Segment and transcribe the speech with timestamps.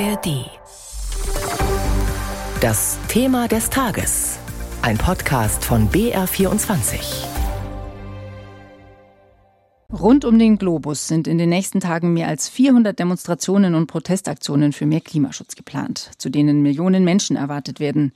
[0.00, 0.50] ARD.
[2.60, 4.40] Das Thema des Tages.
[4.82, 7.26] Ein Podcast von BR24.
[9.92, 14.72] Rund um den Globus sind in den nächsten Tagen mehr als 400 Demonstrationen und Protestaktionen
[14.72, 18.12] für mehr Klimaschutz geplant, zu denen Millionen Menschen erwartet werden.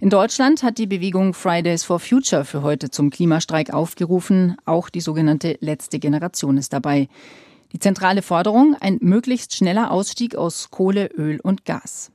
[0.00, 4.56] In Deutschland hat die Bewegung Fridays for Future für heute zum Klimastreik aufgerufen.
[4.66, 7.08] Auch die sogenannte letzte Generation ist dabei.
[7.72, 12.10] Die zentrale Forderung ein möglichst schneller Ausstieg aus Kohle, Öl und Gas.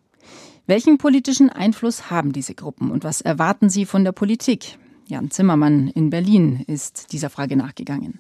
[0.68, 4.78] Welchen politischen Einfluss haben diese Gruppen und was erwarten sie von der Politik?
[5.08, 8.20] Jan Zimmermann in Berlin ist dieser Frage nachgegangen.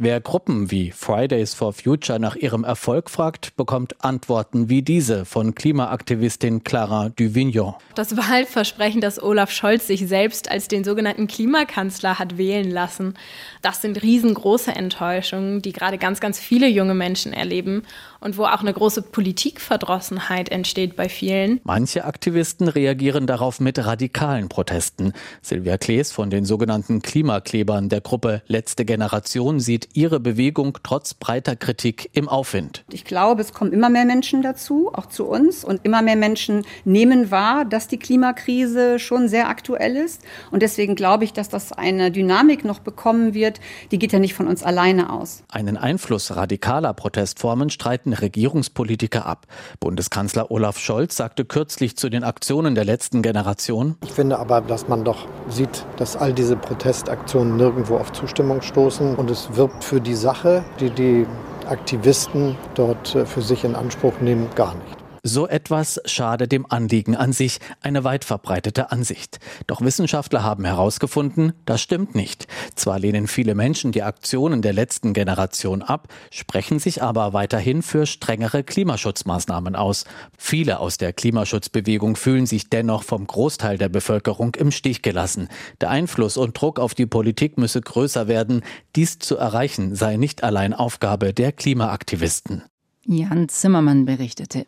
[0.00, 5.56] Wer Gruppen wie Fridays for Future nach ihrem Erfolg fragt, bekommt Antworten wie diese von
[5.56, 7.74] Klimaaktivistin Clara Duvignon.
[7.96, 13.14] Das Wahlversprechen, dass Olaf Scholz sich selbst als den sogenannten Klimakanzler hat wählen lassen,
[13.60, 17.82] das sind riesengroße Enttäuschungen, die gerade ganz, ganz viele junge Menschen erleben
[18.20, 21.60] und wo auch eine große Politikverdrossenheit entsteht bei vielen.
[21.64, 25.12] Manche Aktivisten reagieren darauf mit radikalen Protesten.
[25.42, 31.56] Silvia Klees von den sogenannten Klimaklebern der Gruppe Letzte Generation sieht ihre Bewegung trotz breiter
[31.56, 32.84] Kritik im Aufwind.
[32.90, 35.64] Ich glaube, es kommen immer mehr Menschen dazu, auch zu uns.
[35.64, 40.22] Und immer mehr Menschen nehmen wahr, dass die Klimakrise schon sehr aktuell ist.
[40.50, 43.60] Und deswegen glaube ich, dass das eine Dynamik noch bekommen wird.
[43.90, 45.42] Die geht ja nicht von uns alleine aus.
[45.50, 49.46] Einen Einfluss radikaler Protestformen streiten streiten Regierungspolitiker ab.
[49.80, 53.96] Bundeskanzler Olaf Scholz sagte kürzlich zu den Aktionen der letzten Generation.
[54.04, 59.16] Ich finde aber, dass man doch sieht, dass all diese Protestaktionen nirgendwo auf Zustimmung stoßen.
[59.16, 61.26] Und es wirbt für die Sache, die die
[61.68, 64.97] Aktivisten dort äh, für sich in Anspruch nehmen, gar nicht.
[65.22, 69.38] So etwas schade dem Anliegen an sich, eine weit verbreitete Ansicht.
[69.66, 72.46] Doch Wissenschaftler haben herausgefunden, das stimmt nicht.
[72.76, 78.06] Zwar lehnen viele Menschen die Aktionen der letzten Generation ab, sprechen sich aber weiterhin für
[78.06, 80.04] strengere Klimaschutzmaßnahmen aus.
[80.36, 85.48] Viele aus der Klimaschutzbewegung fühlen sich dennoch vom Großteil der Bevölkerung im Stich gelassen.
[85.80, 88.62] Der Einfluss und Druck auf die Politik müsse größer werden.
[88.96, 92.62] Dies zu erreichen sei nicht allein Aufgabe der Klimaaktivisten.
[93.04, 94.66] Jan Zimmermann berichtete.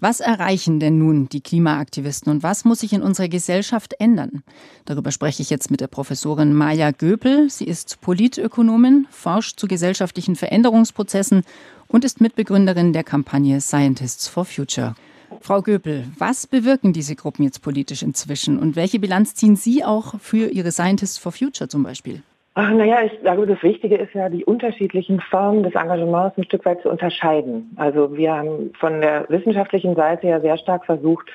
[0.00, 4.44] Was erreichen denn nun die Klimaaktivisten und was muss sich in unserer Gesellschaft ändern?
[4.84, 7.50] Darüber spreche ich jetzt mit der Professorin Maja Göpel.
[7.50, 11.42] Sie ist Politökonomin, forscht zu gesellschaftlichen Veränderungsprozessen
[11.88, 14.94] und ist Mitbegründerin der Kampagne Scientists for Future.
[15.40, 20.20] Frau Göpel, was bewirken diese Gruppen jetzt politisch inzwischen und welche Bilanz ziehen Sie auch
[20.20, 22.22] für Ihre Scientists for Future zum Beispiel?
[22.60, 26.64] Ach, naja, ich glaube, das Wichtige ist ja, die unterschiedlichen Formen des Engagements ein Stück
[26.64, 27.70] weit zu unterscheiden.
[27.76, 31.30] Also wir haben von der wissenschaftlichen Seite ja sehr stark versucht,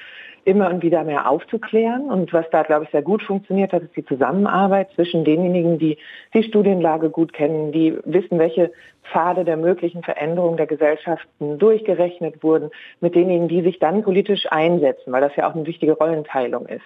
[0.45, 2.09] immer und wieder mehr aufzuklären.
[2.09, 5.97] Und was da, glaube ich, sehr gut funktioniert hat, ist die Zusammenarbeit zwischen denjenigen, die
[6.33, 8.71] die Studienlage gut kennen, die wissen, welche
[9.11, 12.69] Pfade der möglichen Veränderung der Gesellschaften durchgerechnet wurden,
[13.01, 16.85] mit denjenigen, die sich dann politisch einsetzen, weil das ja auch eine wichtige Rollenteilung ist.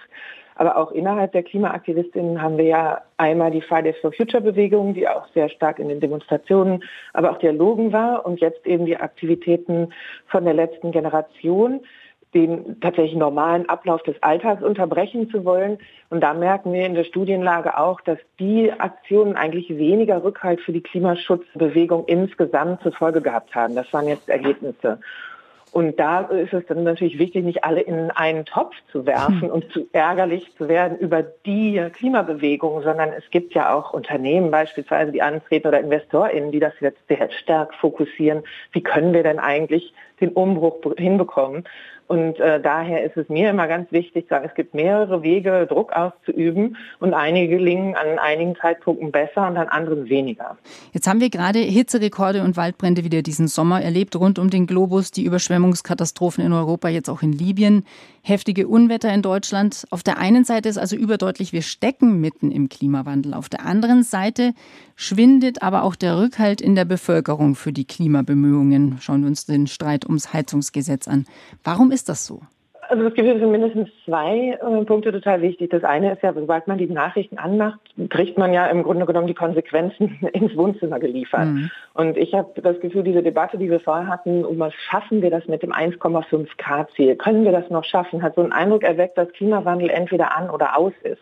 [0.58, 5.06] Aber auch innerhalb der Klimaaktivistinnen haben wir ja einmal die Fridays for Future Bewegung, die
[5.06, 6.82] auch sehr stark in den Demonstrationen,
[7.12, 9.92] aber auch Dialogen war und jetzt eben die Aktivitäten
[10.26, 11.80] von der letzten Generation
[12.34, 15.78] den tatsächlich normalen Ablauf des Alltags unterbrechen zu wollen.
[16.10, 20.72] Und da merken wir in der Studienlage auch, dass die Aktionen eigentlich weniger Rückhalt für
[20.72, 23.74] die Klimaschutzbewegung insgesamt zur Folge gehabt haben.
[23.74, 24.98] Das waren jetzt Ergebnisse.
[25.70, 29.50] Und da ist es dann natürlich wichtig, nicht alle in einen Topf zu werfen hm.
[29.50, 35.12] und zu ärgerlich zu werden über die Klimabewegung, sondern es gibt ja auch Unternehmen beispielsweise,
[35.12, 38.44] die antreten oder InvestorInnen, die das jetzt sehr stark fokussieren.
[38.72, 41.64] Wie können wir denn eigentlich den Umbruch hinbekommen?
[42.08, 45.66] Und äh, daher ist es mir immer ganz wichtig zu sagen, es gibt mehrere Wege,
[45.68, 50.56] Druck auszuüben und einige gelingen an einigen Zeitpunkten besser und an anderen weniger.
[50.92, 55.10] Jetzt haben wir gerade Hitzerekorde und Waldbrände wieder diesen Sommer erlebt rund um den Globus,
[55.10, 57.84] die Überschwemmungskatastrophen in Europa, jetzt auch in Libyen,
[58.22, 59.84] heftige Unwetter in Deutschland.
[59.90, 63.34] Auf der einen Seite ist also überdeutlich, wir stecken mitten im Klimawandel.
[63.34, 64.54] Auf der anderen Seite
[64.96, 68.96] schwindet aber auch der Rückhalt in der Bevölkerung für die Klimabemühungen.
[69.00, 71.26] Schauen wir uns den Streit ums Heizungsgesetz an.
[71.64, 72.40] Warum ist ist das so?
[72.88, 75.70] Also es gibt mindestens zwei äh, Punkte total wichtig.
[75.70, 79.26] Das eine ist ja, sobald man die Nachrichten anmacht, kriegt man ja im Grunde genommen
[79.26, 81.46] die Konsequenzen ins Wohnzimmer geliefert.
[81.46, 81.70] Mhm.
[81.92, 85.30] Und ich habe das Gefühl, diese Debatte, die wir vorher hatten, um was schaffen wir
[85.30, 87.16] das mit dem 1,5 Grad Ziel?
[87.16, 88.22] Können wir das noch schaffen?
[88.22, 91.20] Hat so einen Eindruck erweckt, dass Klimawandel entweder an oder aus ist.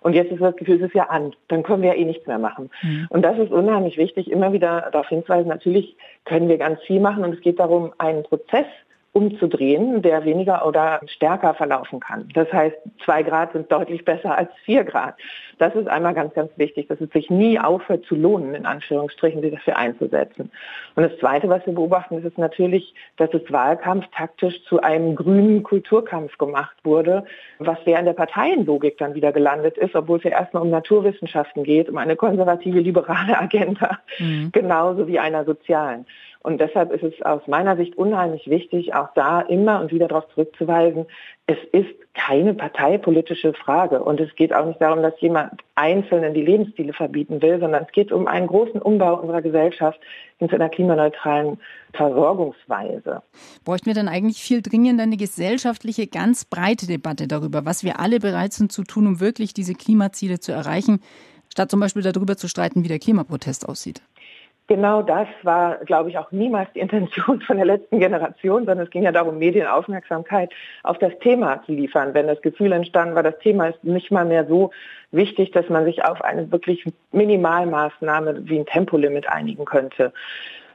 [0.00, 1.34] Und jetzt ist das Gefühl, es ist ja an.
[1.48, 2.70] Dann können wir ja eh nichts mehr machen.
[2.82, 3.06] Mhm.
[3.08, 7.24] Und das ist unheimlich wichtig, immer wieder darauf hinzuweisen, natürlich können wir ganz viel machen
[7.24, 8.66] und es geht darum, einen Prozess
[9.12, 12.28] umzudrehen, der weniger oder stärker verlaufen kann.
[12.34, 15.16] Das heißt, zwei Grad sind deutlich besser als vier Grad.
[15.58, 19.40] Das ist einmal ganz, ganz wichtig, dass es sich nie aufhört zu lohnen, in Anführungsstrichen,
[19.40, 20.50] sich dafür einzusetzen.
[20.94, 25.16] Und das Zweite, was wir beobachten, ist, ist natürlich, dass es Wahlkampf taktisch zu einem
[25.16, 27.24] grünen Kulturkampf gemacht wurde,
[27.58, 31.64] was sehr in der Parteienlogik dann wieder gelandet ist, obwohl es ja erstmal um Naturwissenschaften
[31.64, 34.50] geht, um eine konservative, liberale Agenda, mhm.
[34.52, 36.06] genauso wie einer sozialen.
[36.40, 40.28] Und deshalb ist es aus meiner Sicht unheimlich wichtig, auch da immer und wieder darauf
[40.34, 41.06] zurückzuweisen,
[41.46, 44.02] es ist keine parteipolitische Frage.
[44.02, 47.92] Und es geht auch nicht darum, dass jemand Einzelnen die Lebensstile verbieten will, sondern es
[47.92, 50.00] geht um einen großen Umbau unserer Gesellschaft
[50.38, 51.58] hin zu einer klimaneutralen
[51.92, 53.22] Versorgungsweise.
[53.64, 58.20] Bräuchten wir dann eigentlich viel dringender eine gesellschaftliche, ganz breite Debatte darüber, was wir alle
[58.20, 61.00] bereit sind zu tun, um wirklich diese Klimaziele zu erreichen,
[61.50, 64.02] statt zum Beispiel darüber zu streiten, wie der Klimaprotest aussieht?
[64.68, 68.90] Genau das war, glaube ich, auch niemals die Intention von der letzten Generation, sondern es
[68.90, 72.12] ging ja darum, Medienaufmerksamkeit auf das Thema zu liefern.
[72.12, 74.70] Wenn das Gefühl entstanden war, das Thema ist nicht mal mehr so
[75.10, 80.12] wichtig, dass man sich auf eine wirklich Minimalmaßnahme wie ein Tempolimit einigen könnte.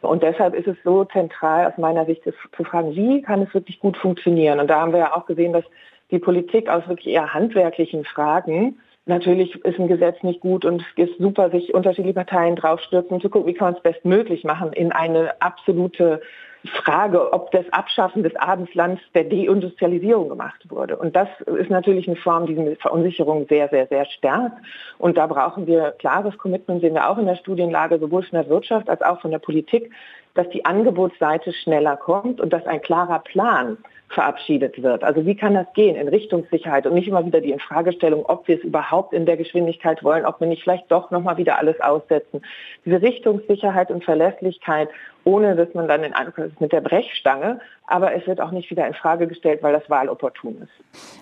[0.01, 3.79] Und deshalb ist es so zentral aus meiner Sicht zu fragen, wie kann es wirklich
[3.79, 4.59] gut funktionieren?
[4.59, 5.65] Und da haben wir ja auch gesehen, dass
[6.09, 11.09] die Politik aus wirklich eher handwerklichen Fragen Natürlich ist ein Gesetz nicht gut und es
[11.09, 14.93] ist super, sich unterschiedliche Parteien draufstürzen, zu gucken, wie kann man es bestmöglich machen in
[14.93, 16.21] eine absolute
[16.65, 20.95] Frage, ob das Abschaffen des Adelslands der Deindustrialisierung gemacht wurde.
[20.95, 24.57] Und das ist natürlich eine Form, die eine Verunsicherung sehr, sehr, sehr stärkt.
[24.97, 28.47] Und da brauchen wir klares Commitment, sehen wir auch in der Studienlage, sowohl von der
[28.47, 29.91] Wirtschaft als auch von der Politik,
[30.35, 33.77] dass die Angebotsseite schneller kommt und dass ein klarer Plan
[34.09, 35.03] verabschiedet wird.
[35.03, 38.57] Also wie kann das gehen in Richtungssicherheit und nicht immer wieder die Infragestellung, ob wir
[38.57, 42.43] es überhaupt in der Geschwindigkeit wollen, ob wir nicht vielleicht doch nochmal wieder alles aussetzen.
[42.85, 44.89] Diese Richtungssicherheit und Verlässlichkeit
[45.23, 47.59] ohne dass man dann in Angriff mit der Brechstange.
[47.85, 50.71] Aber es wird auch nicht wieder in Frage gestellt, weil das wahlopportun ist.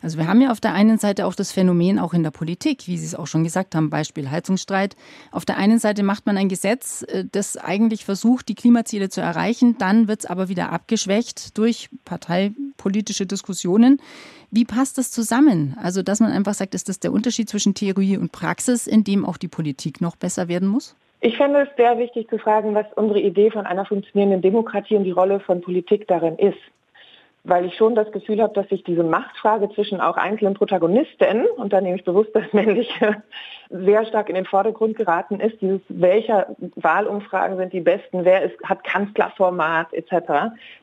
[0.04, 2.88] Also wir haben ja auf der einen Seite auch das Phänomen auch in der Politik,
[2.88, 4.96] wie Sie es auch schon gesagt haben, Beispiel Heizungsstreit.
[5.32, 9.22] Auf der einen Seite macht man ein Gesetz, äh, das eigentlich versucht, die Klimaziele zu
[9.22, 14.00] erreichen, dann wird es aber wieder abgeschwächt durch parteipolitische Diskussionen.
[14.52, 15.76] Wie passt das zusammen?
[15.82, 19.26] Also, dass man einfach sagt, ist das der Unterschied zwischen Theorie und Praxis, in dem
[19.26, 20.96] auch die Politik noch besser werden muss?
[21.24, 25.04] Ich fände es sehr wichtig zu fragen, was unsere Idee von einer funktionierenden Demokratie und
[25.04, 26.58] die Rolle von Politik darin ist.
[27.44, 31.74] Weil ich schon das Gefühl habe, dass sich diese Machtfrage zwischen auch einzelnen Protagonisten, und
[31.74, 33.22] da nehme ich bewusst das Männliche,
[33.70, 35.62] sehr stark in den Vordergrund geraten ist.
[35.62, 40.12] Dieses, welcher Wahlumfragen sind die besten, wer ist, hat Kanzlerformat etc.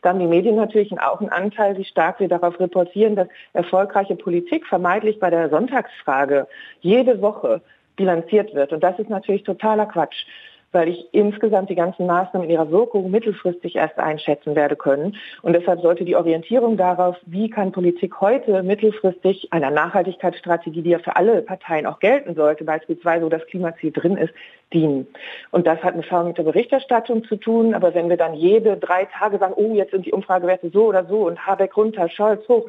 [0.02, 4.14] Da haben die Medien natürlich auch einen Anteil, wie stark wir darauf reportieren, dass erfolgreiche
[4.14, 6.46] Politik vermeintlich bei der Sonntagsfrage
[6.80, 7.60] jede Woche
[7.98, 8.72] bilanziert wird.
[8.72, 10.24] Und das ist natürlich totaler Quatsch,
[10.72, 15.16] weil ich insgesamt die ganzen Maßnahmen in ihrer Wirkung mittelfristig erst einschätzen werde können.
[15.42, 20.98] Und deshalb sollte die Orientierung darauf, wie kann Politik heute mittelfristig einer Nachhaltigkeitsstrategie, die ja
[20.98, 24.32] für alle Parteien auch gelten sollte, beispielsweise wo das Klimaziel drin ist,
[24.72, 25.06] dienen.
[25.50, 27.74] Und das hat eine Form mit der Berichterstattung zu tun.
[27.74, 31.06] Aber wenn wir dann jede drei Tage sagen, oh, jetzt sind die Umfragewerte so oder
[31.06, 32.68] so und Habeck runter, Scholz hoch,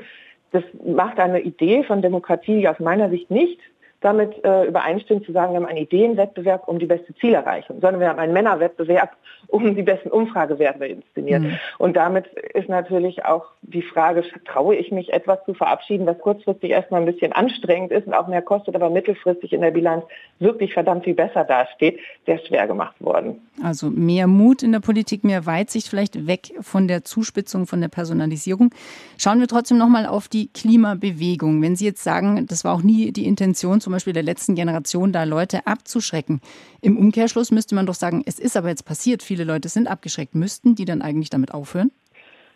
[0.52, 3.60] das macht eine Idee von Demokratie aus meiner Sicht nicht
[4.02, 8.08] damit äh, übereinstimmt zu sagen, wir haben einen Ideenwettbewerb um die beste Zielerreichung, sondern wir
[8.08, 9.12] haben einen Männerwettbewerb
[9.48, 11.42] um die besten Umfragewerte inszeniert.
[11.42, 11.60] Mhm.
[11.78, 16.72] Und damit ist natürlich auch die Frage, traue ich mich etwas zu verabschieden, was kurzfristig
[16.72, 20.06] erstmal ein bisschen anstrengend ist und auch mehr kostet, aber mittelfristig in der Bilanz
[20.40, 23.42] wirklich verdammt viel besser dasteht, sehr schwer gemacht worden.
[23.64, 27.90] Also mehr Mut in der Politik, mehr Weitsicht, vielleicht weg von der Zuspitzung, von der
[27.90, 28.74] Personalisierung.
[29.18, 31.62] Schauen wir trotzdem nochmal auf die Klimabewegung.
[31.62, 35.12] Wenn Sie jetzt sagen, das war auch nie die Intention, zum Beispiel der letzten Generation,
[35.12, 36.42] da Leute abzuschrecken.
[36.80, 40.36] Im Umkehrschluss müsste man doch sagen, es ist aber jetzt passiert, viele Leute sind abgeschreckt.
[40.36, 41.90] Müssten die dann eigentlich damit aufhören?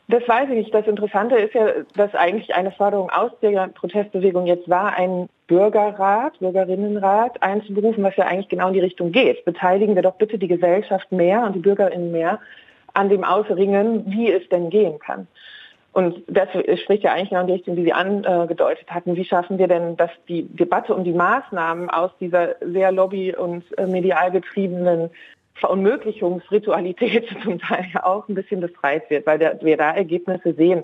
[0.10, 0.74] Das weiß ich nicht.
[0.76, 6.38] Das Interessante ist ja, dass eigentlich eine Forderung aus der Protestbewegung jetzt war, einen Bürgerrat,
[6.38, 9.44] Bürgerinnenrat einzuberufen, was ja eigentlich genau in die Richtung geht.
[9.44, 12.40] Beteiligen wir doch bitte die Gesellschaft mehr und die Bürgerinnen mehr
[12.94, 15.28] an dem Ausringen, wie es denn gehen kann.
[15.94, 16.50] Und das
[16.82, 19.16] spricht ja eigentlich genau in die Richtung, die Sie angedeutet hatten.
[19.16, 23.64] Wie schaffen wir denn, dass die Debatte um die Maßnahmen aus dieser sehr lobby- und
[23.78, 25.12] äh, medial getriebenen
[25.54, 30.84] Verunmöglichungsritualität zum Teil auch ein bisschen befreit wird, weil wir da Ergebnisse sehen,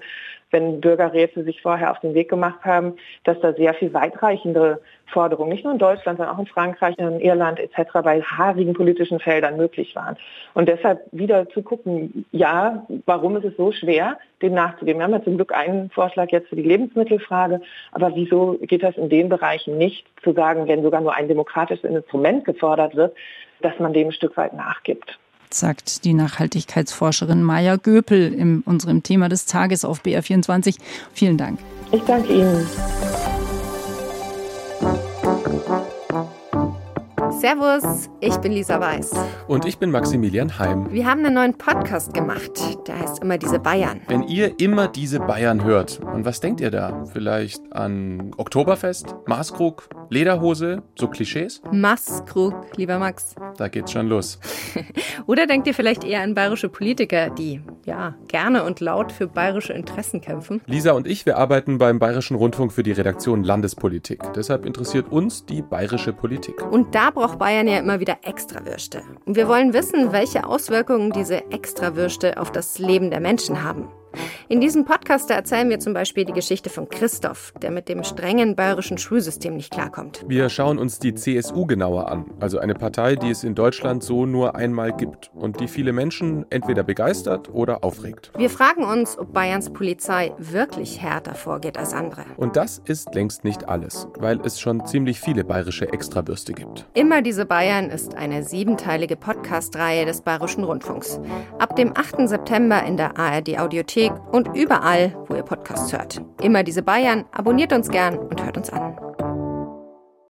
[0.51, 5.51] wenn Bürgerräte sich vorher auf den Weg gemacht haben, dass da sehr viel weitreichendere Forderungen,
[5.51, 7.91] nicht nur in Deutschland, sondern auch in Frankreich, in Irland etc.
[8.03, 10.17] bei haarigen politischen Feldern möglich waren.
[10.53, 14.99] Und deshalb wieder zu gucken, ja, warum ist es so schwer, dem nachzugeben?
[14.99, 18.97] Wir haben ja zum Glück einen Vorschlag jetzt für die Lebensmittelfrage, aber wieso geht das
[18.97, 23.15] in den Bereichen nicht, zu sagen, wenn sogar nur ein demokratisches Instrument gefordert wird,
[23.61, 25.17] dass man dem ein Stück weit nachgibt?
[25.53, 30.77] Sagt die Nachhaltigkeitsforscherin Maja Göpel in unserem Thema des Tages auf BR24.
[31.13, 31.59] Vielen Dank.
[31.91, 32.67] Ich danke Ihnen.
[37.39, 39.11] Servus, ich bin Lisa Weiß.
[39.47, 40.91] Und ich bin Maximilian Heim.
[40.91, 42.51] Wir haben einen neuen Podcast gemacht,
[42.85, 44.01] der heißt immer diese Bayern.
[44.09, 47.05] Wenn ihr immer diese Bayern hört, an was denkt ihr da?
[47.05, 51.61] Vielleicht an Oktoberfest, Maßkrug, Lederhose, so Klischees?
[51.71, 53.35] Maßkrug, lieber Max.
[53.57, 54.39] Da geht's schon los.
[55.27, 59.73] Oder denkt ihr vielleicht eher an bayerische Politiker, die ja gerne und laut für bayerische
[59.73, 60.61] Interessen kämpfen?
[60.65, 64.21] Lisa und ich, wir arbeiten beim Bayerischen Rundfunk für die Redaktion Landespolitik.
[64.35, 66.65] Deshalb interessiert uns die bayerische Politik.
[66.71, 69.03] Und da braucht Bayern ja immer wieder Extrawürste.
[69.25, 73.89] Und wir wollen wissen, welche Auswirkungen diese Extrawürste auf das Leben der Menschen haben.
[74.47, 78.55] In diesem Podcast erzählen wir zum Beispiel die Geschichte von Christoph, der mit dem strengen
[78.55, 80.25] bayerischen Schulsystem nicht klarkommt.
[80.27, 84.25] Wir schauen uns die CSU genauer an, also eine Partei, die es in Deutschland so
[84.25, 88.31] nur einmal gibt und die viele Menschen entweder begeistert oder aufregt.
[88.37, 92.25] Wir fragen uns, ob Bayerns Polizei wirklich härter vorgeht als andere.
[92.37, 96.87] Und das ist längst nicht alles, weil es schon ziemlich viele bayerische Extrabürste gibt.
[96.95, 101.19] Immer diese Bayern ist eine siebenteilige Podcast-Reihe des Bayerischen Rundfunks.
[101.59, 102.27] Ab dem 8.
[102.27, 103.59] September in der ARD
[103.99, 106.21] Audiothek und überall, wo ihr Podcasts hört.
[106.41, 109.08] Immer diese Bayern, abonniert uns gern und hört uns an.